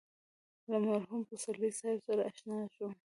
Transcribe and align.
له 0.69 0.77
مرحوم 0.87 1.21
پسرلي 1.29 1.69
صاحب 1.79 1.99
سره 2.07 2.21
اشنا 2.29 2.57
شوم. 2.75 2.91